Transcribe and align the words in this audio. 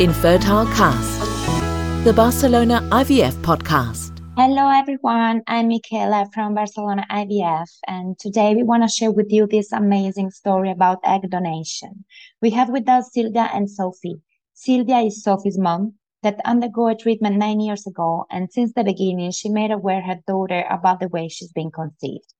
Infertile 0.00 0.64
Cast, 0.66 2.04
the 2.04 2.12
Barcelona 2.12 2.86
IVF 2.92 3.32
podcast. 3.42 4.16
Hello, 4.36 4.70
everyone. 4.70 5.42
I'm 5.48 5.66
Michaela 5.66 6.30
from 6.32 6.54
Barcelona 6.54 7.04
IVF, 7.10 7.66
and 7.88 8.16
today 8.16 8.54
we 8.54 8.62
want 8.62 8.84
to 8.84 8.88
share 8.88 9.10
with 9.10 9.26
you 9.30 9.48
this 9.48 9.72
amazing 9.72 10.30
story 10.30 10.70
about 10.70 11.00
egg 11.02 11.28
donation. 11.28 12.04
We 12.40 12.50
have 12.50 12.68
with 12.68 12.88
us 12.88 13.10
Sylvia 13.12 13.50
and 13.52 13.68
Sophie. 13.68 14.20
Sylvia 14.54 14.98
is 14.98 15.20
Sophie's 15.20 15.58
mom 15.58 15.94
that 16.22 16.40
undergo 16.44 16.86
a 16.86 16.94
treatment 16.94 17.34
nine 17.34 17.58
years 17.58 17.84
ago, 17.84 18.24
and 18.30 18.52
since 18.52 18.72
the 18.74 18.84
beginning, 18.84 19.32
she 19.32 19.48
made 19.48 19.72
aware 19.72 20.02
her 20.02 20.20
daughter 20.28 20.64
about 20.70 21.00
the 21.00 21.08
way 21.08 21.26
she's 21.26 21.50
been 21.50 21.72
conceived. 21.72 22.32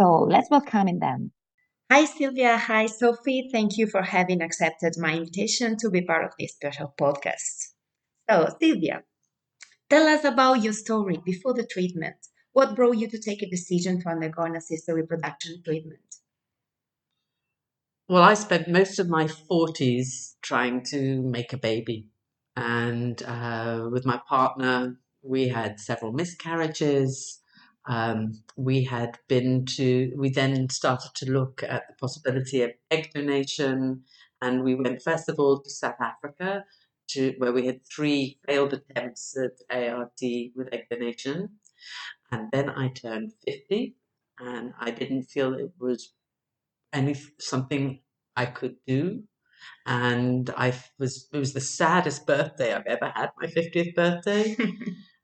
So 0.00 0.26
let's 0.30 0.48
welcome 0.48 0.98
them. 0.98 1.32
Hi, 1.92 2.06
Sylvia. 2.06 2.56
Hi, 2.56 2.86
Sophie. 2.86 3.50
Thank 3.52 3.76
you 3.76 3.86
for 3.86 4.00
having 4.00 4.40
accepted 4.40 4.94
my 4.96 5.12
invitation 5.12 5.76
to 5.76 5.90
be 5.90 6.00
part 6.00 6.24
of 6.24 6.30
this 6.38 6.52
special 6.52 6.94
podcast. 6.98 7.74
So, 8.30 8.48
Sylvia, 8.58 9.02
tell 9.90 10.06
us 10.06 10.24
about 10.24 10.62
your 10.62 10.72
story 10.72 11.20
before 11.22 11.52
the 11.52 11.66
treatment. 11.66 12.16
What 12.54 12.76
brought 12.76 12.96
you 12.96 13.10
to 13.10 13.18
take 13.18 13.42
a 13.42 13.50
decision 13.50 14.00
to 14.00 14.08
undergo 14.08 14.44
an 14.44 14.56
assisted 14.56 14.94
reproduction 14.94 15.62
treatment? 15.62 16.00
Well, 18.08 18.22
I 18.22 18.32
spent 18.34 18.68
most 18.68 18.98
of 18.98 19.10
my 19.10 19.26
40s 19.26 20.36
trying 20.40 20.84
to 20.84 21.20
make 21.20 21.52
a 21.52 21.58
baby. 21.58 22.06
And 22.56 23.22
uh, 23.22 23.90
with 23.92 24.06
my 24.06 24.18
partner, 24.26 24.98
we 25.20 25.48
had 25.48 25.78
several 25.78 26.12
miscarriages. 26.12 27.41
Um, 27.88 28.32
we 28.56 28.84
had 28.84 29.18
been 29.28 29.66
to, 29.76 30.12
we 30.16 30.30
then 30.30 30.68
started 30.70 31.12
to 31.16 31.30
look 31.30 31.62
at 31.62 31.82
the 31.88 31.94
possibility 32.00 32.62
of 32.62 32.70
egg 32.90 33.10
donation, 33.14 34.04
and 34.40 34.62
we 34.62 34.74
went 34.74 35.02
first 35.02 35.28
of 35.28 35.38
all 35.38 35.60
to 35.60 35.70
South 35.70 36.00
Africa, 36.00 36.64
to 37.08 37.34
where 37.38 37.52
we 37.52 37.66
had 37.66 37.80
three 37.86 38.38
failed 38.46 38.72
attempts 38.72 39.36
at 39.36 39.52
ART 39.76 40.20
with 40.54 40.72
egg 40.72 40.84
donation, 40.90 41.50
and 42.30 42.50
then 42.52 42.70
I 42.70 42.88
turned 42.88 43.32
fifty, 43.44 43.96
and 44.38 44.72
I 44.80 44.90
didn't 44.92 45.24
feel 45.24 45.54
it 45.54 45.72
was 45.80 46.14
any 46.92 47.16
something 47.40 48.00
I 48.36 48.46
could 48.46 48.76
do, 48.86 49.24
and 49.86 50.50
I 50.56 50.74
was 50.98 51.28
it 51.32 51.38
was 51.38 51.52
the 51.54 51.60
saddest 51.60 52.26
birthday 52.26 52.74
I've 52.74 52.86
ever 52.86 53.12
had, 53.14 53.30
my 53.40 53.48
fiftieth 53.48 53.94
birthday. 53.94 54.56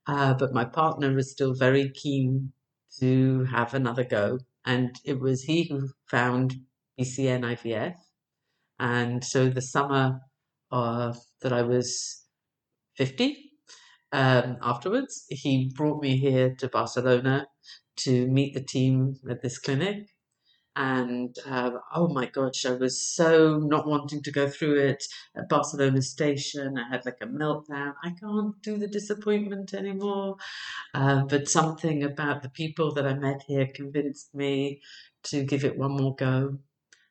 Uh, 0.09 0.33
but 0.33 0.55
my 0.55 0.65
partner 0.65 1.13
was 1.13 1.31
still 1.31 1.53
very 1.53 1.91
keen 1.91 2.51
to 2.99 3.45
have 3.45 3.75
another 3.75 4.05
go. 4.05 4.39
And 4.65 4.97
it 5.05 5.21
was 5.21 5.43
he 5.43 5.65
who 5.65 5.91
found 6.07 6.55
BCN 6.99 7.43
IVF. 7.43 7.95
And 8.79 9.23
so 9.23 9.51
the 9.51 9.61
summer 9.61 10.21
uh, 10.73 11.13
that 11.43 11.53
I 11.53 11.63
was 11.63 12.25
50, 12.97 13.53
um, 14.13 14.57
afterwards, 14.63 15.27
he 15.29 15.71
brought 15.77 16.03
me 16.03 16.17
here 16.17 16.55
to 16.59 16.69
Barcelona 16.69 17.47
to 17.97 18.27
meet 18.29 18.55
the 18.55 18.63
team 18.63 19.17
at 19.29 19.43
this 19.43 19.59
clinic 19.59 20.09
and 20.79 21.37
uh, 21.45 21.73
oh 21.93 22.07
my 22.07 22.27
gosh, 22.27 22.65
I 22.65 22.71
was 22.71 23.03
so 23.03 23.59
not 23.59 23.89
wanting 23.89 24.23
to 24.23 24.31
go 24.31 24.49
through 24.49 24.79
it 24.79 25.03
at 25.35 25.49
Barcelona 25.49 26.01
station. 26.03 26.79
I 26.79 26.89
had 26.89 27.05
like 27.05 27.19
a 27.21 27.27
meltdown. 27.27 27.95
I 28.05 28.11
can't 28.11 28.55
do 28.63 28.79
the 28.79 28.87
disappointment 28.87 29.75
anymore. 29.75 30.37
Uh, 30.95 31.25
but 31.25 31.49
something 31.49 32.05
about 32.05 32.43
the 32.43 32.49
people 32.49 32.95
that 32.95 33.09
I 33.09 33.15
met 33.15 33.43
here 33.49 33.67
convinced 33.75 34.33
me 34.37 34.81
to 35.25 35.43
give 35.43 35.65
it 35.65 35.77
one 35.77 35.97
more 35.97 36.15
go. 36.15 36.59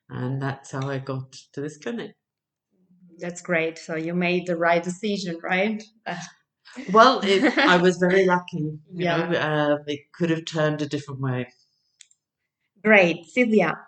And 0.08 0.40
that's 0.40 0.70
how 0.70 0.88
I 0.88 0.96
got 0.96 1.32
to 1.52 1.60
this 1.60 1.76
clinic. 1.76 2.12
That's 3.18 3.42
great. 3.42 3.76
So 3.76 3.96
you 3.96 4.14
made 4.14 4.46
the 4.46 4.56
right 4.56 4.82
decision, 4.82 5.40
right? 5.42 5.82
well, 6.90 7.20
it, 7.22 7.58
I 7.58 7.76
was 7.76 7.98
very 7.98 8.24
lucky. 8.34 8.78
yeah. 8.94 9.28
Know, 9.28 9.38
uh, 9.38 9.78
it 9.86 10.10
could 10.14 10.30
have 10.30 10.46
turned 10.46 10.80
a 10.80 10.86
different 10.86 11.20
way. 11.20 11.48
Great, 12.84 13.26
Sylvia. 13.26 13.78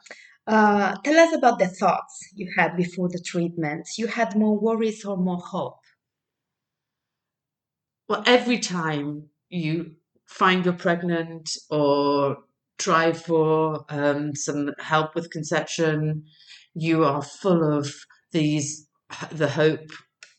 Uh, 0.46 0.96
tell 1.04 1.18
us 1.18 1.34
about 1.34 1.58
the 1.58 1.68
thoughts 1.68 2.28
you 2.34 2.50
had 2.56 2.76
before 2.76 3.08
the 3.08 3.22
treatment. 3.24 3.86
You 3.96 4.06
had 4.06 4.36
more 4.36 4.58
worries 4.58 5.04
or 5.04 5.16
more 5.16 5.38
hope? 5.38 5.78
Well, 8.08 8.24
every 8.26 8.58
time 8.58 9.28
you 9.48 9.92
find 10.26 10.64
you're 10.64 10.74
pregnant 10.74 11.50
or 11.70 12.38
try 12.78 13.12
for 13.12 13.84
um, 13.88 14.34
some 14.34 14.72
help 14.80 15.14
with 15.14 15.30
conception, 15.30 16.24
you 16.74 17.04
are 17.04 17.22
full 17.22 17.78
of 17.78 17.94
these 18.32 18.88
the 19.30 19.48
hope, 19.48 19.90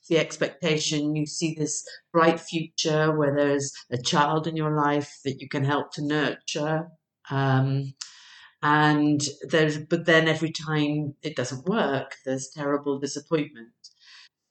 the 0.09 0.17
expectation. 0.17 1.15
You 1.15 1.25
see 1.25 1.55
this 1.57 1.85
bright 2.11 2.39
future 2.39 3.15
where 3.17 3.35
there's 3.35 3.71
a 3.91 3.97
child 3.97 4.47
in 4.47 4.55
your 4.55 4.75
life 4.75 5.19
that 5.23 5.39
you 5.39 5.47
can 5.47 5.63
help 5.63 5.93
to 5.93 6.05
nurture. 6.05 6.87
Um, 7.29 7.93
and 8.63 9.21
there's 9.49 9.77
but 9.79 10.05
then 10.05 10.27
every 10.27 10.51
time 10.51 11.15
it 11.23 11.35
doesn't 11.35 11.65
work 11.67 12.15
there's 12.25 12.49
terrible 12.49 12.99
disappointment. 12.99 13.71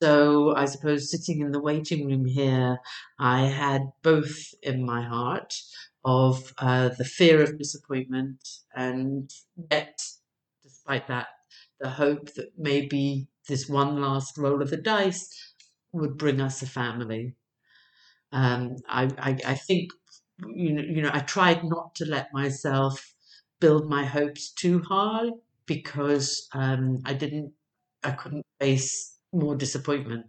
So 0.02 0.54
i 0.56 0.66
suppose 0.66 1.10
sitting 1.10 1.40
in 1.42 1.52
the 1.52 1.60
waiting 1.62 2.06
room 2.08 2.24
here 2.26 2.78
i 3.18 3.42
had 3.46 3.82
both 4.02 4.38
in 4.62 4.84
my 4.86 5.02
heart 5.02 5.54
of 6.04 6.54
uh, 6.58 6.90
the 6.98 7.04
fear 7.04 7.42
of 7.42 7.58
disappointment 7.58 8.40
and 8.76 9.30
yet 9.70 9.98
despite 10.64 11.08
that 11.08 11.28
the 11.80 11.90
hope 11.90 12.34
that 12.34 12.52
maybe 12.58 13.28
this 13.48 13.68
one 13.68 14.00
last 14.00 14.38
roll 14.38 14.62
of 14.62 14.70
the 14.70 14.76
dice 14.78 15.28
would 15.92 16.16
bring 16.18 16.40
us 16.40 16.62
a 16.62 16.66
family. 16.66 17.34
Um, 18.32 18.76
I, 18.88 19.04
I, 19.18 19.38
I 19.46 19.54
think 19.54 19.90
you 20.48 20.72
know, 20.72 20.82
you 20.82 21.02
know 21.02 21.10
i 21.12 21.20
tried 21.20 21.64
not 21.64 21.94
to 21.96 22.06
let 22.06 22.32
myself 22.32 23.14
build 23.60 23.88
my 23.88 24.04
hopes 24.04 24.50
too 24.50 24.80
high 24.80 25.30
because 25.66 26.48
um, 26.52 26.98
I 27.04 27.14
didn't, 27.14 27.52
I 28.02 28.12
couldn't 28.12 28.44
face 28.58 29.18
more 29.32 29.54
disappointment. 29.54 30.26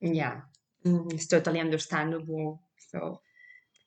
Yeah, 0.00 0.40
mm, 0.84 1.12
it's 1.12 1.26
totally 1.26 1.60
understandable. 1.60 2.62
So, 2.90 3.20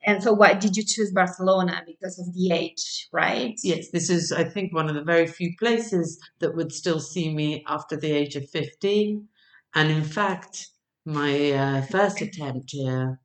and 0.06 0.24
so, 0.24 0.34
why 0.34 0.54
did 0.54 0.76
you 0.76 0.84
choose 0.84 1.12
Barcelona? 1.12 1.84
Because 1.86 2.20
of 2.20 2.34
the 2.34 2.52
age, 2.52 3.08
right? 3.12 3.56
Yes, 3.64 3.90
this 3.92 4.10
is, 4.10 4.32
I 4.32 4.44
think, 4.44 4.74
one 4.74 4.90
of 4.90 4.96
the 4.96 5.04
very 5.04 5.28
few 5.28 5.54
places 5.60 6.20
that 6.40 6.56
would 6.56 6.72
still 6.72 7.00
see 7.00 7.34
me 7.34 7.64
after 7.68 7.96
the 7.96 8.12
age 8.12 8.36
of 8.36 8.50
15. 8.50 9.28
And 9.76 9.92
in 9.92 10.04
fact, 10.04 10.68
my 11.06 11.52
uh, 11.52 11.82
first 11.84 12.22
attempt 12.22 12.72
here 12.72 13.20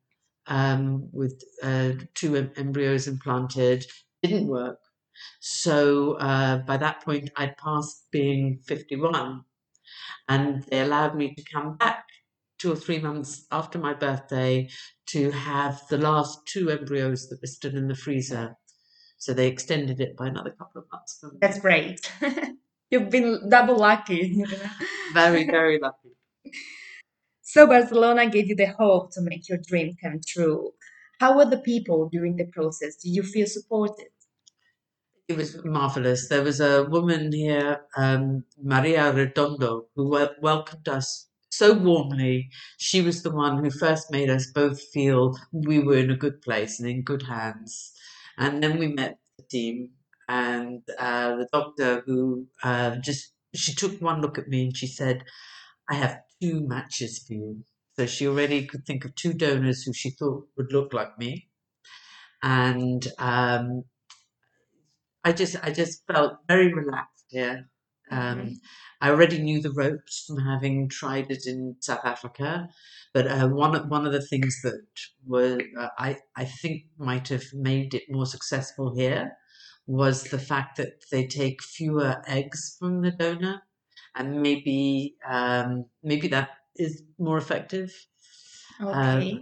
um, 0.47 1.07
with 1.11 1.41
uh, 1.63 1.91
two 2.15 2.35
em- 2.35 2.51
embryos 2.57 3.07
implanted 3.07 3.85
didn't 4.23 4.47
work 4.47 4.79
so 5.39 6.13
uh, 6.13 6.57
by 6.59 6.77
that 6.77 7.03
point, 7.03 7.29
I'd 7.35 7.57
passed 7.57 8.05
being 8.11 8.59
51, 8.67 9.43
and 10.27 10.63
they 10.63 10.81
allowed 10.81 11.15
me 11.15 11.33
to 11.35 11.43
come 11.43 11.77
back 11.77 12.05
two 12.59 12.71
or 12.71 12.75
three 12.75 12.99
months 12.99 13.45
after 13.51 13.79
my 13.79 13.93
birthday 13.93 14.69
to 15.07 15.31
have 15.31 15.81
the 15.89 15.97
last 15.97 16.45
two 16.45 16.69
embryos 16.69 17.29
that 17.29 17.41
were 17.41 17.47
still 17.47 17.75
in 17.75 17.87
the 17.87 17.95
freezer. 17.95 18.55
So 19.17 19.33
they 19.33 19.47
extended 19.47 19.99
it 19.99 20.15
by 20.15 20.27
another 20.27 20.51
couple 20.51 20.81
of 20.81 20.87
months. 20.91 21.23
That's 21.41 21.59
great. 21.59 22.11
You've 22.91 23.09
been 23.09 23.49
double 23.49 23.77
lucky. 23.77 24.43
very, 25.13 25.45
very 25.45 25.79
lucky. 25.79 26.09
So 27.41 27.65
Barcelona 27.67 28.29
gave 28.29 28.47
you 28.47 28.55
the 28.55 28.67
hope 28.67 29.11
to 29.13 29.21
make 29.21 29.49
your 29.49 29.57
dream 29.57 29.95
come 30.01 30.19
true. 30.25 30.71
How 31.19 31.35
were 31.35 31.45
the 31.45 31.57
people 31.57 32.07
during 32.09 32.37
the 32.37 32.45
process? 32.45 32.95
Did 32.97 33.09
you 33.09 33.23
feel 33.23 33.47
supported? 33.47 34.07
It 35.29 35.37
was 35.37 35.63
marvelous. 35.63 36.27
There 36.27 36.43
was 36.43 36.59
a 36.59 36.83
woman 36.83 37.31
here, 37.31 37.85
um, 37.95 38.43
Maria 38.61 39.13
Redondo, 39.13 39.87
who 39.95 40.09
wel- 40.09 40.35
welcomed 40.41 40.89
us 40.89 41.29
so 41.49 41.71
warmly. 41.73 42.49
She 42.77 42.99
was 42.99 43.23
the 43.23 43.31
one 43.31 43.63
who 43.63 43.69
first 43.71 44.11
made 44.11 44.29
us 44.29 44.51
both 44.51 44.81
feel 44.91 45.37
we 45.53 45.79
were 45.79 45.95
in 45.99 46.11
a 46.11 46.17
good 46.17 46.41
place 46.41 46.81
and 46.81 46.89
in 46.89 47.03
good 47.03 47.21
hands. 47.21 47.93
And 48.37 48.61
then 48.61 48.77
we 48.77 48.87
met 48.89 49.19
the 49.37 49.43
team 49.45 49.91
and 50.27 50.83
uh, 50.97 51.37
the 51.37 51.47
doctor 51.53 52.01
who 52.05 52.47
uh, 52.61 52.97
just 52.97 53.31
she 53.55 53.73
took 53.73 54.01
one 54.01 54.19
look 54.21 54.37
at 54.37 54.49
me 54.49 54.63
and 54.65 54.75
she 54.75 54.87
said, 54.87 55.23
"I 55.89 55.95
have 55.95 56.21
two 56.41 56.61
matches 56.67 57.19
for 57.19 57.33
you." 57.33 57.65
So 57.97 58.05
she 58.07 58.27
already 58.27 58.67
could 58.67 58.85
think 58.85 59.05
of 59.05 59.15
two 59.15 59.33
donors 59.33 59.83
who 59.83 59.93
she 59.93 60.11
thought 60.11 60.49
would 60.57 60.71
look 60.73 60.93
like 60.93 61.17
me, 61.19 61.49
and 62.41 63.07
um, 63.17 63.83
I 65.23 65.31
just 65.33 65.55
I 65.63 65.71
just 65.71 66.05
felt 66.07 66.33
very 66.47 66.73
relaxed 66.73 67.25
here. 67.29 67.69
Um, 68.11 68.19
mm-hmm. 68.19 68.53
I 69.01 69.09
already 69.11 69.39
knew 69.39 69.61
the 69.61 69.71
ropes 69.71 70.25
from 70.25 70.39
having 70.39 70.89
tried 70.89 71.29
it 71.31 71.45
in 71.45 71.75
South 71.79 72.03
Africa, 72.03 72.69
but 73.13 73.27
uh, 73.27 73.47
one 73.47 73.87
one 73.89 74.05
of 74.05 74.13
the 74.13 74.21
things 74.21 74.61
that 74.63 74.81
were 75.25 75.61
uh, 75.77 75.89
I 75.97 76.17
I 76.35 76.45
think 76.45 76.83
might 76.97 77.27
have 77.29 77.45
made 77.53 77.93
it 77.93 78.03
more 78.09 78.25
successful 78.25 78.95
here 78.95 79.37
was 79.87 80.25
the 80.25 80.39
fact 80.39 80.77
that 80.77 81.03
they 81.11 81.25
take 81.25 81.63
fewer 81.63 82.21
eggs 82.27 82.75
from 82.79 83.01
the 83.01 83.11
donor, 83.11 83.61
and 84.15 84.41
maybe 84.41 85.15
um, 85.27 85.85
maybe 86.03 86.27
that 86.29 86.49
is 86.75 87.03
more 87.17 87.37
effective. 87.37 87.91
Okay. 88.81 89.39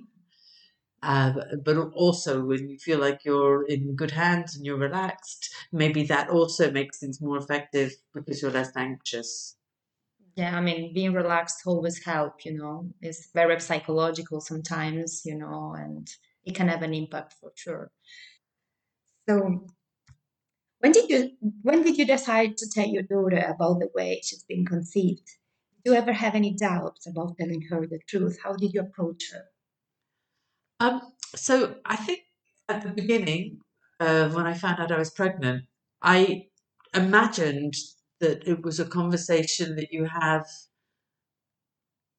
But 1.08 1.78
also, 1.94 2.44
when 2.44 2.70
you 2.70 2.78
feel 2.78 3.00
like 3.00 3.24
you're 3.24 3.66
in 3.68 3.96
good 3.96 4.12
hands 4.12 4.56
and 4.56 4.66
you're 4.66 4.78
relaxed, 4.78 5.54
maybe 5.72 6.04
that 6.04 6.30
also 6.30 6.70
makes 6.72 7.00
things 7.00 7.22
more 7.22 7.38
effective 7.38 7.94
because 8.14 8.42
you're 8.42 8.52
less 8.52 8.76
anxious. 8.76 9.56
Yeah, 10.36 10.56
I 10.58 10.62
mean, 10.62 10.94
being 10.94 11.14
relaxed 11.14 11.66
always 11.66 12.04
help, 12.04 12.46
you 12.46 12.54
know. 12.58 12.94
It's 13.02 13.32
very 13.32 13.60
psychological 13.60 14.40
sometimes, 14.42 15.26
you 15.26 15.36
know, 15.36 15.74
and 15.74 16.08
it 16.46 16.56
can 16.56 16.68
have 16.68 16.84
an 16.84 16.94
impact 16.94 17.34
for 17.40 17.52
sure. 17.56 17.92
So, 19.28 19.68
when 20.80 20.92
did 20.92 21.08
you 21.08 21.38
when 21.62 21.84
did 21.84 22.00
you 22.00 22.06
decide 22.08 22.58
to 22.58 22.68
tell 22.68 22.88
your 22.88 23.04
daughter 23.04 23.38
about 23.38 23.78
the 23.80 23.92
way 23.94 24.22
she's 24.24 24.44
been 24.44 24.66
conceived? 24.66 25.28
Did 25.84 25.92
you 25.92 25.94
ever 25.94 26.14
have 26.14 26.34
any 26.34 26.52
doubts 26.56 27.06
about 27.06 27.38
telling 27.38 27.62
her 27.70 27.86
the 27.86 28.00
truth? 28.08 28.40
How 28.44 28.54
did 28.56 28.74
you 28.74 28.82
approach 28.82 29.32
her? 29.34 29.46
Um, 30.80 31.02
so 31.36 31.76
I 31.86 31.96
think 31.96 32.22
at 32.70 32.84
the 32.84 32.90
beginning, 32.90 33.62
when 34.00 34.46
I 34.46 34.54
found 34.54 34.80
out 34.80 34.92
I 34.92 34.98
was 34.98 35.10
pregnant, 35.12 35.66
I 36.02 36.48
imagined 36.94 37.74
that 38.20 38.48
it 38.48 38.64
was 38.64 38.80
a 38.80 38.86
conversation 38.86 39.76
that 39.76 39.92
you 39.92 40.06
have 40.06 40.46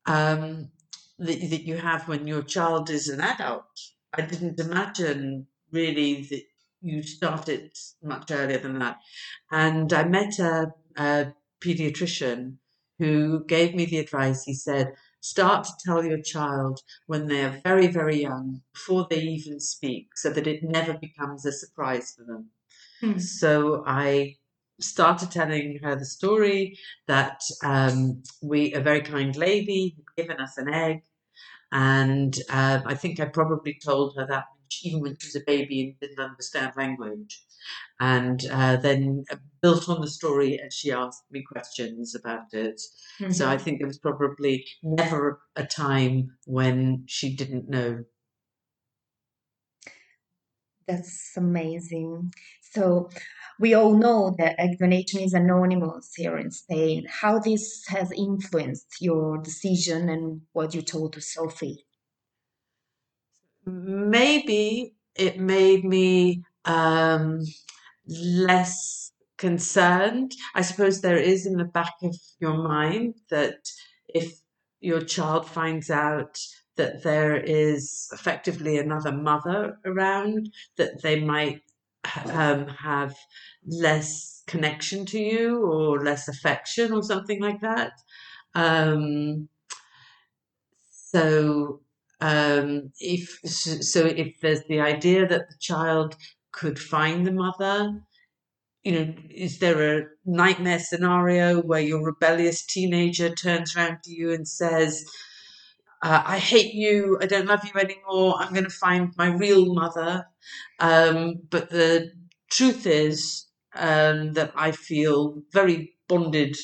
um, 0.06 0.70
that, 1.18 1.50
that 1.50 1.62
you 1.62 1.76
have 1.76 2.08
when 2.08 2.26
your 2.26 2.42
child 2.42 2.90
is 2.90 3.08
an 3.08 3.20
adult. 3.20 3.66
I 4.14 4.22
didn't 4.22 4.58
imagine 4.58 5.46
really 5.70 6.22
that 6.30 6.42
you 6.80 7.02
started 7.02 7.72
much 8.02 8.30
earlier 8.30 8.58
than 8.58 8.78
that. 8.78 8.98
And 9.50 9.92
I 9.92 10.04
met 10.04 10.38
a, 10.38 10.72
a 10.96 11.32
pediatrician 11.60 12.56
who 12.98 13.44
gave 13.44 13.74
me 13.74 13.84
the 13.84 13.98
advice. 13.98 14.44
He 14.44 14.54
said, 14.54 14.94
start 15.20 15.64
to 15.64 15.72
tell 15.84 16.04
your 16.04 16.22
child 16.22 16.80
when 17.06 17.26
they 17.26 17.44
are 17.44 17.60
very, 17.64 17.86
very 17.86 18.22
young, 18.22 18.60
before 18.72 19.06
they 19.10 19.20
even 19.20 19.60
speak, 19.60 20.08
so 20.16 20.30
that 20.30 20.46
it 20.46 20.62
never 20.62 20.94
becomes 20.94 21.44
a 21.44 21.52
surprise 21.52 22.14
for 22.16 22.24
them. 22.24 22.50
Hmm. 23.00 23.18
So 23.18 23.84
I 23.86 24.36
started 24.80 25.30
telling 25.30 25.78
her 25.82 25.96
the 25.96 26.04
story 26.04 26.78
that 27.06 27.40
um, 27.64 28.22
we, 28.42 28.74
a 28.74 28.80
very 28.80 29.00
kind 29.00 29.34
lady, 29.36 29.96
had 29.96 30.24
given 30.24 30.40
us 30.40 30.56
an 30.58 30.72
egg. 30.72 31.02
And 31.72 32.34
um, 32.50 32.82
I 32.86 32.94
think 32.94 33.20
I 33.20 33.26
probably 33.26 33.78
told 33.84 34.16
her 34.16 34.26
that 34.26 34.44
even 34.82 35.00
when 35.00 35.16
she 35.18 35.28
was 35.28 35.36
a 35.36 35.44
baby 35.46 35.82
and 35.82 36.00
didn't 36.00 36.24
understand 36.24 36.72
language. 36.76 37.42
And 38.00 38.44
uh, 38.50 38.76
then 38.76 39.24
uh, 39.30 39.36
built 39.60 39.88
on 39.88 40.00
the 40.00 40.10
story, 40.10 40.58
and 40.58 40.72
she 40.72 40.92
asked 40.92 41.24
me 41.30 41.42
questions 41.42 42.14
about 42.14 42.52
it. 42.52 42.80
Mm-hmm. 43.20 43.32
So 43.32 43.48
I 43.48 43.58
think 43.58 43.78
there 43.78 43.86
was 43.86 43.98
probably 43.98 44.64
never 44.82 45.40
a 45.56 45.64
time 45.64 46.36
when 46.46 47.04
she 47.06 47.34
didn't 47.34 47.68
know. 47.68 48.04
That's 50.86 51.32
amazing. 51.36 52.32
So 52.72 53.10
we 53.58 53.74
all 53.74 53.94
know 53.94 54.34
that 54.38 54.58
egg 54.58 54.78
donation 54.78 55.20
is 55.20 55.34
anonymous 55.34 56.14
here 56.14 56.38
in 56.38 56.50
Spain. 56.50 57.06
How 57.08 57.38
this 57.38 57.84
has 57.88 58.12
influenced 58.12 58.96
your 59.00 59.38
decision 59.38 60.08
and 60.08 60.42
what 60.52 60.74
you 60.74 60.82
told 60.82 61.14
to 61.14 61.20
Sophie? 61.20 61.84
Maybe 63.66 64.94
it 65.14 65.38
made 65.38 65.84
me 65.84 66.44
um, 66.68 67.40
less 68.06 69.12
concerned. 69.38 70.32
I 70.54 70.62
suppose 70.62 71.00
there 71.00 71.16
is 71.16 71.46
in 71.46 71.56
the 71.56 71.64
back 71.64 71.94
of 72.02 72.14
your 72.40 72.54
mind 72.54 73.14
that 73.30 73.68
if 74.08 74.40
your 74.80 75.00
child 75.00 75.48
finds 75.48 75.90
out 75.90 76.38
that 76.76 77.02
there 77.02 77.36
is 77.36 78.08
effectively 78.12 78.78
another 78.78 79.12
mother 79.12 79.78
around, 79.84 80.50
that 80.76 81.02
they 81.02 81.18
might 81.20 81.62
um, 82.26 82.68
have 82.68 83.16
less 83.66 84.42
connection 84.46 85.04
to 85.06 85.18
you 85.18 85.66
or 85.66 86.02
less 86.02 86.28
affection 86.28 86.92
or 86.92 87.02
something 87.02 87.40
like 87.42 87.60
that. 87.60 87.92
Um, 88.54 89.48
so 90.90 91.80
um, 92.20 92.92
if 92.98 93.38
so, 93.44 94.04
if 94.04 94.40
there's 94.40 94.64
the 94.68 94.80
idea 94.80 95.26
that 95.26 95.48
the 95.48 95.56
child 95.60 96.16
could 96.58 96.78
find 96.78 97.26
the 97.26 97.32
mother, 97.32 98.00
you 98.82 98.92
know, 98.92 99.14
is 99.30 99.58
there 99.60 99.98
a 99.98 100.04
nightmare 100.24 100.80
scenario 100.80 101.62
where 101.62 101.80
your 101.80 102.04
rebellious 102.04 102.66
teenager 102.66 103.32
turns 103.34 103.76
around 103.76 103.98
to 104.02 104.10
you 104.10 104.32
and 104.32 104.46
says, 104.48 105.04
uh, 106.02 106.22
I 106.24 106.38
hate 106.38 106.74
you, 106.74 107.18
I 107.20 107.26
don't 107.26 107.46
love 107.46 107.64
you 107.64 107.78
anymore, 107.80 108.36
I'm 108.38 108.52
going 108.52 108.64
to 108.64 108.70
find 108.70 109.12
my 109.16 109.28
real 109.28 109.72
mother. 109.72 110.26
Um, 110.80 111.34
but 111.50 111.70
the 111.70 112.10
truth 112.50 112.86
is 112.86 113.46
um, 113.76 114.32
that 114.32 114.52
I 114.56 114.72
feel 114.72 115.42
very 115.52 115.94
bonded 116.08 116.56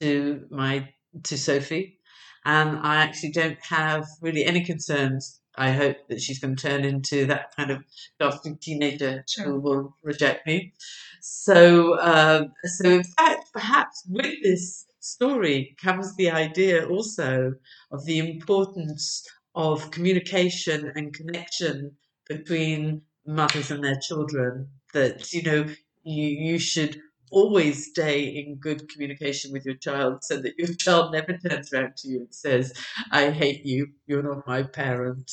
to 0.00 0.46
my 0.50 0.88
to 1.24 1.38
Sophie, 1.38 1.98
and 2.44 2.78
I 2.78 2.96
actually 2.96 3.30
don't 3.30 3.58
have 3.68 4.06
really 4.20 4.44
any 4.44 4.64
concerns. 4.64 5.40
I 5.56 5.70
hope 5.72 5.96
that 6.08 6.20
she's 6.20 6.38
going 6.38 6.56
to 6.56 6.68
turn 6.68 6.84
into 6.84 7.26
that 7.26 7.54
kind 7.56 7.70
of 7.70 7.84
dancing 8.18 8.58
teenager 8.60 9.24
Sure. 9.28 9.44
who 9.44 9.60
will 9.60 9.96
reject 10.02 10.46
me. 10.46 10.72
So, 11.20 11.98
um, 12.00 12.52
so 12.64 12.90
in 12.90 13.04
fact, 13.04 13.52
perhaps 13.52 14.04
with 14.08 14.34
this 14.42 14.86
story 15.00 15.76
comes 15.80 16.14
the 16.16 16.30
idea 16.30 16.86
also 16.88 17.54
of 17.92 18.04
the 18.04 18.18
importance 18.18 19.24
of 19.54 19.90
communication 19.90 20.92
and 20.96 21.14
connection 21.14 21.96
between 22.28 23.02
mothers 23.26 23.70
and 23.70 23.84
their 23.84 23.98
children. 24.00 24.68
That 24.92 25.32
you 25.32 25.42
know, 25.42 25.66
you 26.04 26.26
you 26.26 26.58
should 26.58 27.00
always 27.34 27.86
stay 27.88 28.22
in 28.22 28.56
good 28.56 28.88
communication 28.88 29.52
with 29.52 29.64
your 29.66 29.74
child 29.74 30.22
so 30.22 30.40
that 30.40 30.54
your 30.56 30.72
child 30.78 31.12
never 31.12 31.36
turns 31.36 31.72
around 31.72 31.96
to 31.98 32.08
you 32.08 32.18
and 32.20 32.34
says, 32.34 32.72
I 33.10 33.30
hate 33.30 33.66
you, 33.66 33.88
you're 34.06 34.22
not 34.22 34.46
my 34.46 34.62
parent. 34.62 35.30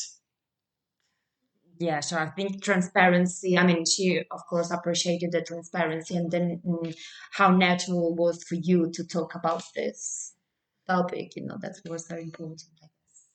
Yeah, 1.80 2.00
so 2.00 2.18
I 2.18 2.27
think 2.27 2.63
transparency. 2.63 3.57
I 3.57 3.65
mean, 3.65 3.86
she 3.86 4.21
of 4.30 4.45
course 4.48 4.69
appreciated 4.69 5.31
the 5.31 5.42
transparency, 5.42 6.15
and 6.15 6.29
then 6.29 6.62
mm, 6.63 6.96
how 7.31 7.50
natural 7.50 8.10
it 8.10 8.20
was 8.22 8.43
for 8.43 8.53
you 8.53 8.91
to 8.93 9.03
talk 9.03 9.34
about 9.34 9.63
this 9.75 10.34
topic. 10.88 11.36
You 11.36 11.48
know, 11.48 11.58
that 11.62 11.77
was 11.89 12.05
very 12.08 12.24
important. 12.24 12.70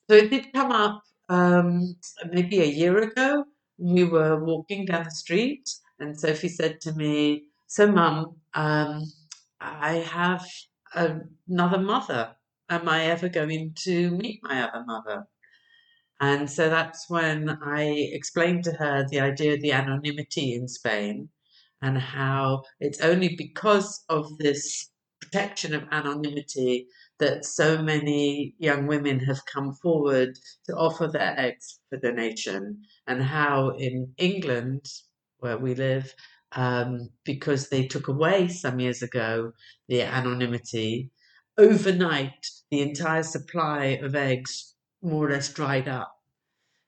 So 0.09 0.15
it 0.15 0.29
did 0.29 0.53
come 0.53 0.71
up 0.71 1.03
um, 1.27 1.97
maybe 2.31 2.61
a 2.61 2.65
year 2.65 2.97
ago. 2.99 3.43
We 3.77 4.05
were 4.05 4.41
walking 4.41 4.85
down 4.85 5.03
the 5.03 5.11
street, 5.11 5.69
and 5.99 6.17
Sophie 6.17 6.47
said 6.47 6.79
to 6.81 6.93
me, 6.93 7.47
So, 7.67 7.91
Mum, 7.91 8.37
um, 8.53 9.03
I 9.59 9.95
have 9.95 10.45
another 10.93 11.79
mother. 11.79 12.35
Am 12.69 12.89
I 12.89 13.05
ever 13.07 13.29
going 13.29 13.73
to 13.83 14.11
meet 14.11 14.39
my 14.43 14.63
other 14.63 14.85
mother? 14.85 15.27
And 16.19 16.49
so 16.49 16.69
that's 16.69 17.09
when 17.09 17.49
I 17.61 17.83
explained 18.13 18.63
to 18.65 18.71
her 18.73 19.05
the 19.09 19.19
idea 19.19 19.53
of 19.55 19.61
the 19.61 19.73
anonymity 19.73 20.53
in 20.53 20.67
Spain 20.67 21.29
and 21.81 21.97
how 21.97 22.63
it's 22.79 23.01
only 23.01 23.35
because 23.37 24.03
of 24.09 24.37
this 24.39 24.89
protection 25.21 25.75
of 25.75 25.83
anonymity 25.91 26.87
that 27.19 27.45
so 27.45 27.81
many 27.81 28.55
young 28.59 28.87
women 28.87 29.19
have 29.19 29.45
come 29.45 29.73
forward 29.73 30.37
to 30.65 30.75
offer 30.75 31.07
their 31.07 31.39
eggs 31.39 31.79
for 31.89 31.97
donation, 31.97 32.81
and 33.07 33.21
how 33.21 33.69
in 33.71 34.13
England, 34.17 34.85
where 35.39 35.57
we 35.57 35.75
live, 35.75 36.13
um, 36.53 37.09
because 37.23 37.69
they 37.69 37.87
took 37.87 38.07
away 38.07 38.47
some 38.47 38.79
years 38.79 39.01
ago 39.01 39.51
the 39.87 40.01
anonymity, 40.01 41.11
overnight 41.57 42.47
the 42.71 42.81
entire 42.81 43.23
supply 43.23 43.99
of 44.01 44.15
eggs 44.15 44.75
more 45.01 45.27
or 45.27 45.31
less 45.31 45.53
dried 45.53 45.87
up. 45.87 46.13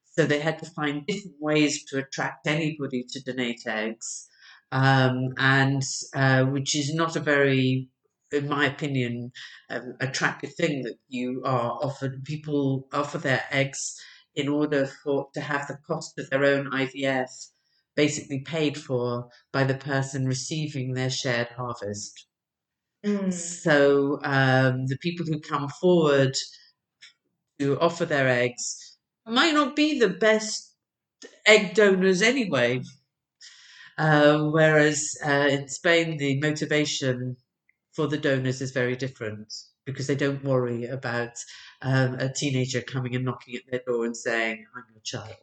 So 0.06 0.26
they 0.26 0.40
had 0.40 0.60
to 0.60 0.66
find 0.66 1.06
different 1.06 1.38
ways 1.40 1.86
to 1.86 2.00
attract 2.00 2.48
anybody 2.48 3.06
to 3.10 3.22
donate 3.22 3.62
eggs, 3.66 4.28
um, 4.72 5.30
and 5.38 5.82
uh, 6.14 6.46
which 6.46 6.76
is 6.76 6.94
not 6.94 7.16
a 7.16 7.22
very, 7.22 7.90
in 8.32 8.48
my 8.48 8.66
opinion, 8.66 9.32
um, 9.70 9.94
attractive 10.00 10.54
thing 10.56 10.84
that 10.84 10.98
you 11.08 11.42
are 11.46 11.80
offered. 11.82 12.26
People 12.26 12.88
offer 12.92 13.18
their 13.18 13.44
eggs 13.52 13.96
in 14.36 14.48
order 14.48 14.88
for 14.88 15.28
to 15.34 15.42
have 15.42 15.68
the 15.68 15.78
cost 15.88 16.18
of 16.20 16.30
their 16.30 16.44
own 16.44 16.70
IVF 16.72 17.30
basically 18.00 18.40
paid 18.40 18.78
for 18.78 19.28
by 19.52 19.66
the 19.66 19.76
person 19.76 20.26
receiving 20.26 20.94
their 20.94 21.10
shared 21.10 21.50
harvest. 21.50 22.28
Mm. 23.06 23.34
So 23.34 24.20
um, 24.24 24.86
the 24.88 24.98
people 25.02 25.26
who 25.26 25.42
come 25.42 25.68
forward 25.82 26.34
to 27.60 27.78
offer 27.82 28.06
their 28.06 28.30
eggs 28.30 28.98
might 29.28 29.54
not 29.54 29.76
be 29.76 30.00
the 30.00 30.08
best 30.08 30.78
egg 31.46 31.74
donors 31.76 32.22
anyway. 32.22 32.82
Uh, 33.98 34.46
whereas 34.58 35.02
uh, 35.26 35.50
in 35.52 35.68
Spain, 35.68 36.16
the 36.16 36.40
motivation 36.40 37.36
for 37.92 38.08
the 38.08 38.18
donors 38.18 38.62
is 38.62 38.72
very 38.72 38.96
different. 38.96 39.52
because 39.86 40.08
they 40.08 40.16
don't 40.16 40.44
worry 40.44 40.86
about 40.86 41.36
um, 41.82 42.14
a 42.16 42.32
teenager 42.32 42.82
coming 42.82 43.14
and 43.16 43.26
knocking 43.26 43.56
at 43.56 43.64
their 43.70 43.82
door 43.86 44.06
and 44.06 44.16
saying, 44.16 44.66
I'm 44.74 44.86
your 44.94 45.02
child. 45.04 45.36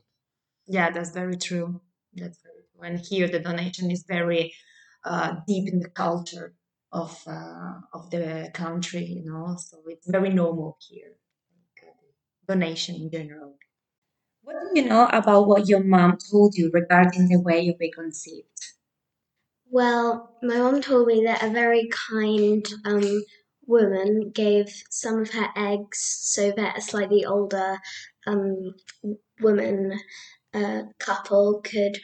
Yeah, 0.67 0.91
that's 0.91 1.11
very 1.11 1.37
true. 1.37 1.81
That's. 2.17 2.41
And 2.83 3.01
here 3.01 3.29
the 3.29 3.41
donation 3.41 3.91
is 3.91 4.05
very 4.07 4.55
uh, 5.05 5.37
deep 5.47 5.73
in 5.73 5.81
the 5.81 5.89
culture 5.89 6.55
of 6.93 7.21
uh, 7.27 7.75
of 7.95 8.11
the 8.11 8.51
country, 8.55 9.05
you 9.05 9.25
know. 9.25 9.57
So 9.59 9.79
it's 9.89 10.09
very 10.09 10.31
normal 10.31 10.79
here. 10.89 11.13
Donation 12.49 12.95
in 12.97 13.11
general. 13.11 13.57
What 14.43 14.57
do 14.63 14.81
you 14.81 14.89
know 14.89 15.07
about 15.13 15.49
what 15.49 15.69
your 15.69 15.83
mom 15.83 16.19
told 16.31 16.55
you 16.55 16.71
regarding 16.73 17.29
the 17.29 17.41
way 17.41 17.61
you 17.61 17.75
were 17.81 17.89
conceived? 17.95 18.61
Well, 19.71 20.37
my 20.43 20.59
mom 20.59 20.81
told 20.81 21.09
me 21.09 21.25
that 21.25 21.43
a 21.43 21.51
very 21.51 21.89
kind 22.11 22.65
um, 22.85 23.25
woman 23.67 24.31
gave 24.31 24.69
some 24.91 25.21
of 25.23 25.31
her 25.31 25.49
eggs 25.57 25.99
so 26.21 26.53
that 26.53 26.79
a 26.79 26.81
slightly 26.81 27.25
older 27.25 27.79
um, 28.27 28.75
woman 29.41 29.99
uh, 30.57 30.83
couple 30.99 31.61
could 31.63 31.99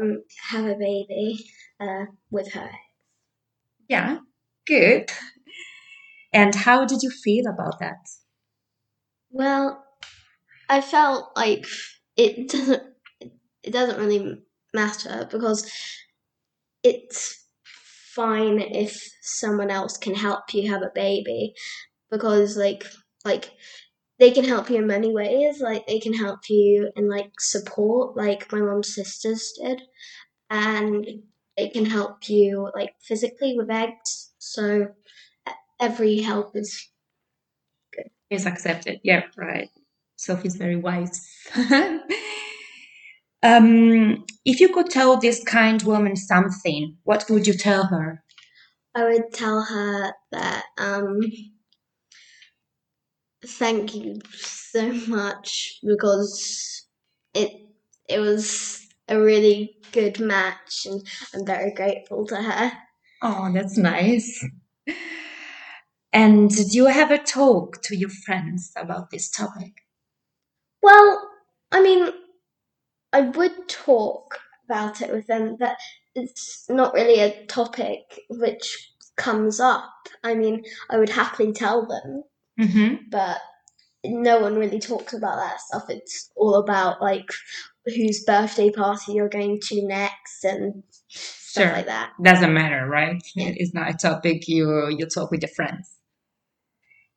um, 0.00 0.22
have 0.50 0.66
a 0.66 0.74
baby 0.74 1.38
uh, 1.80 2.06
with 2.30 2.52
her. 2.52 2.70
Yeah, 3.88 4.18
good. 4.66 5.10
And 6.32 6.54
how 6.54 6.84
did 6.84 7.02
you 7.02 7.10
feel 7.10 7.46
about 7.46 7.78
that? 7.78 8.08
Well, 9.30 9.84
I 10.68 10.80
felt 10.80 11.36
like 11.36 11.66
it 12.16 12.48
doesn't 12.50 12.82
it 13.62 13.70
doesn't 13.72 13.98
really 13.98 14.42
matter 14.74 15.28
because 15.30 15.70
it's 16.82 17.46
fine 18.14 18.60
if 18.60 19.00
someone 19.22 19.70
else 19.70 19.96
can 19.96 20.14
help 20.14 20.52
you 20.52 20.70
have 20.70 20.82
a 20.82 20.90
baby 20.94 21.54
because 22.10 22.56
like 22.56 22.84
like 23.24 23.50
they 24.22 24.30
can 24.30 24.44
help 24.44 24.70
you 24.70 24.76
in 24.76 24.86
many 24.86 25.12
ways 25.12 25.60
like 25.60 25.84
they 25.88 25.98
can 25.98 26.14
help 26.14 26.48
you 26.48 26.92
in 26.94 27.08
like 27.08 27.32
support 27.40 28.16
like 28.16 28.50
my 28.52 28.60
mom's 28.60 28.94
sisters 28.94 29.52
did 29.60 29.82
and 30.48 31.04
they 31.56 31.68
can 31.68 31.84
help 31.84 32.28
you 32.28 32.70
like 32.72 32.94
physically 33.00 33.56
with 33.56 33.68
eggs 33.68 34.32
so 34.38 34.86
every 35.82 36.20
help 36.20 36.54
is 36.54 36.88
good. 37.92 38.08
Is 38.30 38.46
accepted. 38.46 39.00
Yeah, 39.02 39.24
right. 39.36 39.68
Sophie's 40.16 40.54
very 40.54 40.76
wise. 40.76 41.28
um, 43.42 44.24
if 44.44 44.60
you 44.60 44.68
could 44.72 44.88
tell 44.88 45.16
this 45.16 45.42
kind 45.42 45.82
woman 45.82 46.14
something, 46.14 46.96
what 47.02 47.26
would 47.28 47.48
you 47.48 47.54
tell 47.54 47.86
her? 47.86 48.22
I 48.94 49.04
would 49.04 49.32
tell 49.32 49.62
her 49.62 50.12
that 50.30 50.64
um 50.78 51.20
thank 53.46 53.94
you 53.94 54.20
so 54.32 54.92
much 55.08 55.78
because 55.84 56.86
it 57.34 57.50
it 58.08 58.18
was 58.18 58.86
a 59.08 59.20
really 59.20 59.76
good 59.92 60.20
match 60.20 60.86
and 60.86 61.06
I'm 61.34 61.46
very 61.46 61.72
grateful 61.72 62.26
to 62.26 62.36
her. 62.36 62.72
Oh, 63.22 63.52
that's 63.52 63.76
nice. 63.76 64.44
And 66.12 66.50
do 66.50 66.62
you 66.62 66.88
ever 66.88 67.16
talk 67.16 67.80
to 67.84 67.96
your 67.96 68.10
friends 68.10 68.72
about 68.76 69.10
this 69.10 69.30
topic? 69.30 69.72
Well, 70.82 71.30
I 71.70 71.82
mean, 71.82 72.10
I 73.12 73.22
would 73.22 73.68
talk 73.68 74.38
about 74.66 75.00
it 75.00 75.10
with 75.10 75.26
them, 75.26 75.56
but 75.58 75.76
it's 76.14 76.66
not 76.68 76.92
really 76.92 77.20
a 77.20 77.46
topic 77.46 78.20
which 78.28 78.92
comes 79.16 79.58
up. 79.58 79.90
I 80.22 80.34
mean, 80.34 80.64
I 80.90 80.98
would 80.98 81.08
happily 81.08 81.52
tell 81.52 81.86
them, 81.86 82.24
Mm-hmm. 82.62 82.94
but 83.10 83.38
no 84.04 84.40
one 84.40 84.56
really 84.56 84.80
talks 84.80 85.12
about 85.14 85.36
that 85.36 85.60
stuff. 85.60 85.84
It's 85.88 86.30
all 86.36 86.56
about 86.56 87.00
like 87.02 87.28
whose 87.86 88.24
birthday 88.24 88.70
party 88.70 89.12
you're 89.12 89.28
going 89.28 89.60
to 89.68 89.86
next 89.86 90.44
and 90.44 90.82
stuff 91.08 91.64
Sure. 91.64 91.72
like 91.72 91.86
that. 91.86 92.12
Doesn't 92.22 92.54
matter, 92.54 92.86
right? 92.88 93.22
Yeah. 93.34 93.52
It's 93.54 93.74
not 93.74 93.90
a 93.90 93.96
topic 93.96 94.48
you 94.48 94.88
you 94.88 95.06
talk 95.06 95.30
with 95.30 95.42
your 95.42 95.50
friends. 95.50 95.90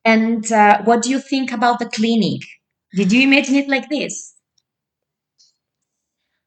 And 0.03 0.51
uh, 0.51 0.83
what 0.83 1.01
do 1.03 1.09
you 1.09 1.19
think 1.19 1.51
about 1.51 1.79
the 1.79 1.87
clinic? 1.89 2.41
Did 2.93 3.11
you 3.11 3.21
imagine 3.21 3.55
it 3.55 3.67
like 3.69 3.89
this? 3.89 4.33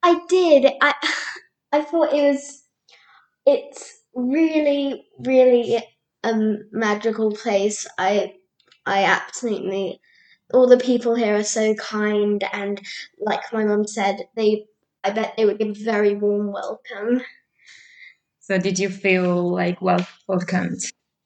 I 0.03 0.21
did. 0.29 0.73
I 0.81 0.95
I 1.73 1.83
thought 1.83 2.13
it 2.13 2.23
was 2.23 2.65
it's 3.47 4.03
really 4.15 5.07
really 5.21 5.79
a 6.25 6.57
magical 6.73 7.33
place. 7.33 7.87
I 7.99 8.35
I 8.89 9.05
absolutely 9.05 10.01
all 10.55 10.67
the 10.67 10.79
people 10.79 11.15
here 11.15 11.37
are 11.37 11.45
so 11.45 11.75
kind 11.75 12.43
and 12.53 12.81
like 13.21 13.53
my 13.53 13.65
mum 13.65 13.87
said 13.87 14.29
they 14.35 14.65
I 15.05 15.11
bet 15.11 15.35
they 15.37 15.45
would 15.45 15.59
give 15.59 15.69
a 15.69 15.85
very 15.85 16.15
warm 16.15 16.53
welcome. 16.53 17.23
So 18.41 18.59
did 18.59 18.79
you 18.79 18.89
feel 18.89 19.53
like 19.53 19.83
well 19.83 20.07
welcomed 20.27 20.81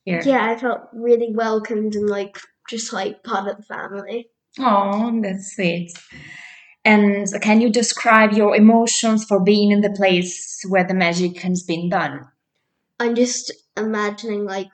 here? 0.04 0.22
Yeah, 0.24 0.50
I 0.50 0.58
felt 0.58 0.80
really 0.92 1.32
welcomed 1.32 1.94
and 1.94 2.10
like 2.10 2.36
just 2.68 2.92
like 2.92 3.22
part 3.22 3.48
of 3.48 3.58
the 3.58 3.62
family. 3.62 4.28
Oh, 4.58 5.20
that's 5.22 5.54
sweet. 5.54 5.92
And 6.84 7.28
can 7.40 7.60
you 7.60 7.70
describe 7.70 8.32
your 8.32 8.56
emotions 8.56 9.24
for 9.24 9.38
being 9.38 9.70
in 9.70 9.82
the 9.82 9.90
place 9.90 10.60
where 10.68 10.84
the 10.84 10.94
magic 10.94 11.40
has 11.42 11.62
been 11.62 11.88
done? 11.88 12.26
I'm 12.98 13.14
just 13.14 13.52
imagining 13.76 14.44
like 14.44 14.68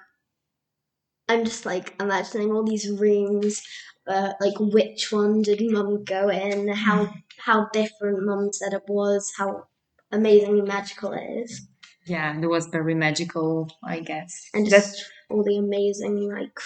I'm 1.28 1.44
just 1.44 1.66
like 1.66 1.94
imagining 2.00 2.52
all 2.52 2.64
these 2.64 2.90
rooms, 2.90 3.62
uh, 4.06 4.32
like 4.40 4.54
which 4.60 5.12
one 5.12 5.42
did 5.42 5.60
mum 5.62 6.04
go 6.04 6.28
in, 6.30 6.68
how 6.68 7.12
how 7.38 7.68
different 7.72 8.24
mum 8.24 8.50
said 8.52 8.74
it 8.74 8.84
was, 8.88 9.32
how 9.38 9.66
amazingly 10.12 10.62
magical 10.62 11.12
it 11.12 11.24
is, 11.44 11.68
Yeah, 12.06 12.38
it 12.40 12.46
was 12.46 12.66
very 12.68 12.94
magical, 12.94 13.70
I 13.84 14.00
guess. 14.00 14.50
and 14.54 14.66
That's 14.70 14.92
just 14.92 15.12
all 15.30 15.44
the 15.44 15.58
amazing 15.58 16.30
like 16.32 16.58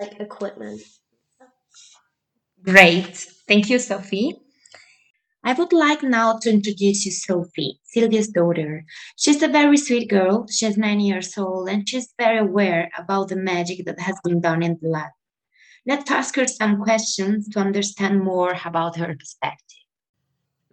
like 0.00 0.20
equipment. 0.20 0.80
Great. 2.62 3.16
Thank 3.48 3.70
you, 3.70 3.78
Sophie. 3.78 4.36
I 5.44 5.52
would 5.52 5.72
like 5.72 6.02
now 6.02 6.38
to 6.38 6.50
introduce 6.50 7.06
you 7.06 7.12
Sophie, 7.12 7.80
Sylvia's 7.84 8.28
daughter. 8.28 8.84
She's 9.16 9.42
a 9.42 9.48
very 9.48 9.76
sweet 9.76 10.10
girl. 10.10 10.46
She's 10.50 10.76
nine 10.76 11.00
years 11.00 11.36
old 11.38 11.68
and 11.68 11.88
she's 11.88 12.12
very 12.18 12.38
aware 12.38 12.90
about 12.98 13.28
the 13.28 13.36
magic 13.36 13.86
that 13.86 14.00
has 14.00 14.16
been 14.24 14.40
done 14.40 14.62
in 14.62 14.78
the 14.82 14.88
lab. 14.88 15.10
Let's 15.86 16.10
ask 16.10 16.36
her 16.36 16.46
some 16.46 16.82
questions 16.82 17.48
to 17.50 17.60
understand 17.60 18.22
more 18.22 18.54
about 18.64 18.96
her 18.96 19.16
perspective. 19.18 19.78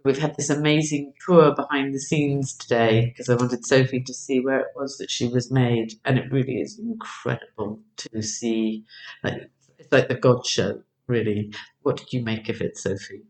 We've 0.04 0.18
had 0.18 0.36
this 0.36 0.50
amazing 0.50 1.14
tour 1.24 1.54
behind 1.54 1.94
the 1.94 1.98
scenes 1.98 2.54
today 2.54 3.06
because 3.06 3.28
I 3.28 3.34
wanted 3.34 3.64
Sophie 3.66 4.02
to 4.02 4.14
see 4.14 4.40
where 4.40 4.60
it 4.60 4.72
was 4.76 4.98
that 4.98 5.10
she 5.10 5.26
was 5.26 5.50
made, 5.50 5.94
and 6.04 6.16
it 6.16 6.30
really 6.30 6.60
is 6.60 6.78
incredible 6.78 7.80
to 7.96 8.22
see. 8.22 8.84
Like 9.24 9.50
it's 9.78 9.90
like 9.90 10.08
the 10.08 10.14
God 10.14 10.46
show, 10.46 10.80
really. 11.08 11.52
What 11.82 11.96
did 11.96 12.12
you 12.12 12.22
make 12.22 12.48
of 12.48 12.60
it, 12.60 12.78
Sophie? 12.78 13.22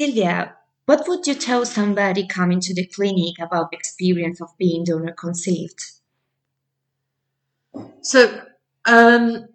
Sylvia, 0.00 0.56
what 0.88 1.06
would 1.06 1.26
you 1.26 1.34
tell 1.34 1.66
somebody 1.66 2.26
coming 2.26 2.60
to 2.60 2.72
the 2.72 2.86
clinic 2.86 3.38
about 3.38 3.70
the 3.70 3.76
experience 3.76 4.40
of 4.40 4.56
being 4.56 4.84
donor 4.84 5.12
conceived? 5.12 5.78
So, 8.00 8.40
um, 8.86 9.48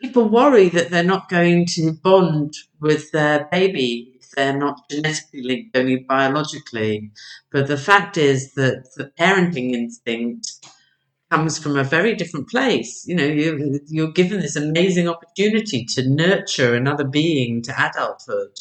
people 0.00 0.28
worry 0.28 0.68
that 0.70 0.90
they're 0.90 1.04
not 1.04 1.28
going 1.28 1.66
to 1.66 1.92
bond 1.92 2.54
with 2.80 3.12
their 3.12 3.46
baby 3.52 4.14
if 4.16 4.32
they're 4.32 4.58
not 4.58 4.80
genetically 4.90 5.42
linked, 5.44 5.76
only 5.76 5.98
biologically. 5.98 7.12
But 7.52 7.68
the 7.68 7.76
fact 7.78 8.16
is 8.16 8.54
that 8.54 8.90
the 8.96 9.12
parenting 9.16 9.70
instinct 9.70 10.54
comes 11.30 11.56
from 11.56 11.76
a 11.76 11.84
very 11.84 12.16
different 12.16 12.48
place. 12.48 13.06
You 13.06 13.14
know, 13.14 13.26
you, 13.26 13.78
you're 13.86 14.10
given 14.10 14.40
this 14.40 14.56
amazing 14.56 15.06
opportunity 15.06 15.84
to 15.94 16.10
nurture 16.10 16.74
another 16.74 17.04
being 17.04 17.62
to 17.62 17.72
adulthood. 17.80 18.58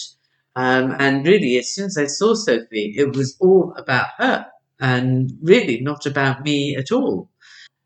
Um, 0.56 0.96
and 1.00 1.26
really, 1.26 1.58
as 1.58 1.74
soon 1.74 1.86
as 1.86 1.98
I 1.98 2.06
saw 2.06 2.34
Sophie, 2.34 2.94
it 2.98 3.16
was 3.16 3.38
all 3.40 3.74
about 3.78 4.08
her 4.18 4.46
and 4.80 5.32
really 5.42 5.80
not 5.82 6.06
about 6.06 6.44
me 6.44 6.76
at 6.76 6.92
all. 6.92 7.30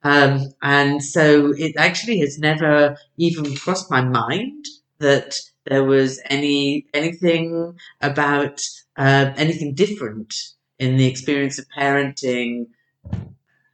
Um, 0.03 0.53
and 0.61 1.03
so 1.03 1.53
it 1.57 1.73
actually 1.77 2.19
has 2.19 2.37
never 2.37 2.95
even 3.17 3.55
crossed 3.55 3.89
my 3.89 4.01
mind 4.01 4.65
that 4.99 5.35
there 5.65 5.83
was 5.83 6.21
any 6.29 6.85
anything 6.93 7.75
about 8.01 8.61
uh, 8.97 9.33
anything 9.35 9.73
different 9.73 10.33
in 10.77 10.97
the 10.97 11.07
experience 11.07 11.57
of 11.57 11.65
parenting 11.75 12.67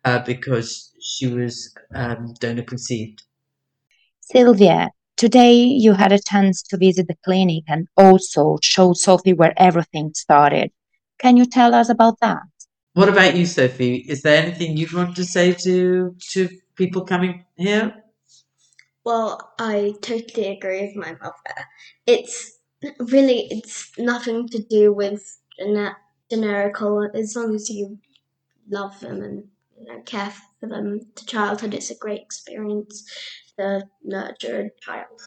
uh, 0.06 0.20
because 0.20 0.94
she 1.02 1.28
was 1.28 1.76
um, 1.94 2.34
donor 2.40 2.64
conceived. 2.64 3.24
Sylvia, 4.22 4.90
today 5.22 5.54
you 5.54 5.94
had 5.94 6.12
a 6.12 6.18
chance 6.18 6.64
to 6.64 6.76
visit 6.78 7.08
the 7.08 7.16
clinic 7.24 7.64
and 7.68 7.88
also 7.96 8.58
show 8.64 8.92
Sophie 8.94 9.34
where 9.34 9.54
everything 9.56 10.12
started. 10.16 10.72
Can 11.20 11.38
you 11.38 11.46
tell 11.46 11.76
us 11.76 11.90
about 11.90 12.20
that? 12.22 12.42
What 12.94 13.08
about 13.08 13.36
you, 13.36 13.46
Sophie? 13.46 13.98
Is 14.10 14.24
there 14.24 14.42
anything 14.44 14.76
you'd 14.76 14.94
want 14.94 15.16
to 15.18 15.24
say 15.24 15.54
to 15.66 16.16
to 16.32 16.50
people 16.76 17.06
coming 17.06 17.46
here? 17.56 17.94
Well, 19.06 19.54
I 19.60 19.94
totally 20.02 20.48
agree 20.58 20.82
with 20.88 20.96
my 20.96 21.12
mother. 21.22 21.58
It's 22.08 22.58
really 23.00 23.48
it's 23.52 23.92
nothing 24.00 24.50
to 24.50 24.60
do 24.64 24.92
with 24.92 25.22
gener- 25.60 26.02
generical 26.32 27.14
as 27.14 27.36
long 27.36 27.54
as 27.54 27.70
you 27.70 28.00
love 28.70 29.00
them 29.02 29.22
and 29.22 29.44
you 29.78 29.86
know, 29.86 30.02
care 30.02 30.34
for 30.60 30.68
them 30.68 31.00
to 31.16 31.26
childhood 31.26 31.76
is 31.76 31.92
a 31.92 31.96
great 31.96 32.22
experience 32.22 33.04
to 33.62 33.88
nurture 34.04 34.62
a 34.62 34.70
child. 34.82 35.22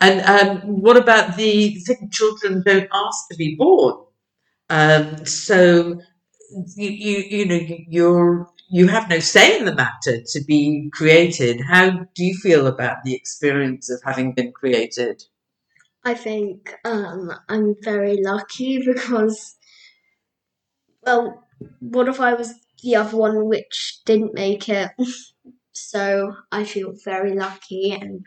And 0.00 0.20
um, 0.20 0.80
what 0.80 0.96
about 0.96 1.36
the 1.36 1.74
thing 1.74 2.08
children 2.12 2.62
don't 2.64 2.88
ask 2.92 3.28
to 3.30 3.36
be 3.36 3.56
born? 3.56 4.04
Um, 4.70 5.26
so 5.26 6.00
you, 6.76 6.90
you 6.90 7.18
you 7.38 7.46
know 7.46 7.60
you're 7.88 8.48
you 8.70 8.86
have 8.86 9.08
no 9.08 9.18
say 9.18 9.58
in 9.58 9.64
the 9.64 9.74
matter 9.74 10.22
to 10.24 10.44
be 10.44 10.90
created. 10.92 11.60
How 11.66 11.90
do 11.90 12.24
you 12.24 12.34
feel 12.34 12.66
about 12.66 12.98
the 13.04 13.14
experience 13.14 13.90
of 13.90 14.00
having 14.04 14.34
been 14.34 14.52
created? 14.52 15.24
I 16.04 16.14
think 16.14 16.74
um, 16.84 17.32
I'm 17.48 17.74
very 17.82 18.18
lucky 18.22 18.78
because, 18.86 19.56
well, 21.02 21.44
what 21.80 22.08
if 22.08 22.20
I 22.20 22.34
was 22.34 22.54
the 22.82 22.96
other 22.96 23.16
one 23.16 23.46
which 23.46 24.00
didn't 24.04 24.34
make 24.34 24.68
it? 24.68 24.90
so 25.78 26.34
I 26.52 26.64
feel 26.64 26.92
very 27.04 27.34
lucky, 27.34 27.92
and 27.92 28.24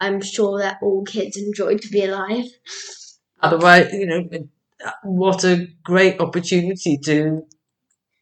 I'm 0.00 0.20
sure 0.22 0.58
that 0.60 0.78
all 0.82 1.04
kids 1.04 1.36
enjoy 1.36 1.76
to 1.78 1.88
be 1.88 2.04
alive. 2.04 2.46
Otherwise, 3.42 3.92
you 3.92 4.06
know, 4.06 4.28
what 5.04 5.44
a 5.44 5.66
great 5.84 6.20
opportunity 6.20 6.98
to 7.04 7.42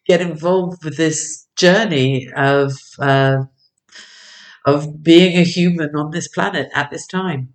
get 0.06 0.20
involved 0.20 0.84
with 0.84 0.96
this 0.96 1.46
journey 1.56 2.28
of 2.36 2.72
uh, 3.00 3.44
of 4.64 5.02
being 5.02 5.36
a 5.36 5.44
human 5.44 5.94
on 5.96 6.10
this 6.10 6.28
planet 6.28 6.68
at 6.74 6.90
this 6.90 7.06
time. 7.06 7.54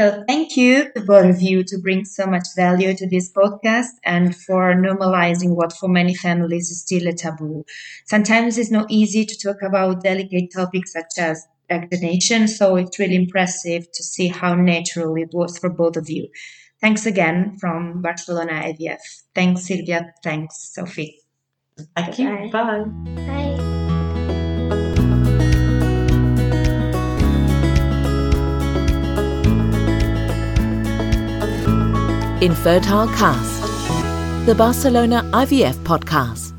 So 0.00 0.24
thank 0.26 0.56
you 0.56 0.90
to 0.94 1.02
both 1.02 1.26
of 1.26 1.42
you 1.42 1.62
to 1.62 1.76
bring 1.76 2.06
so 2.06 2.24
much 2.24 2.46
value 2.56 2.94
to 2.94 3.06
this 3.06 3.30
podcast 3.30 3.92
and 4.02 4.34
for 4.34 4.74
normalizing 4.74 5.54
what 5.56 5.74
for 5.74 5.90
many 5.90 6.14
families 6.14 6.70
is 6.70 6.80
still 6.80 7.06
a 7.06 7.12
taboo. 7.12 7.66
Sometimes 8.06 8.56
it's 8.56 8.70
not 8.70 8.90
easy 8.90 9.26
to 9.26 9.36
talk 9.36 9.60
about 9.60 10.02
delicate 10.02 10.54
topics 10.54 10.94
such 10.94 11.18
as 11.18 11.46
egg 11.68 11.90
donation, 11.90 12.48
so 12.48 12.76
it's 12.76 12.98
really 12.98 13.14
impressive 13.14 13.92
to 13.92 14.02
see 14.02 14.28
how 14.28 14.54
natural 14.54 15.16
it 15.16 15.34
was 15.34 15.58
for 15.58 15.68
both 15.68 15.98
of 15.98 16.08
you. 16.08 16.28
Thanks 16.80 17.04
again 17.04 17.58
from 17.58 18.00
Barcelona 18.00 18.52
IVF. 18.52 19.00
Thanks, 19.34 19.66
Sylvia. 19.66 20.14
Thanks, 20.24 20.72
Sophie. 20.72 21.18
Thank 21.94 22.18
you. 22.18 22.48
Bye. 22.50 22.50
Bye. 22.50 22.84
Bye. 23.26 23.76
Infertile 32.42 33.06
Cast, 33.08 34.46
the 34.46 34.54
Barcelona 34.54 35.22
IVF 35.34 35.74
podcast. 35.84 36.49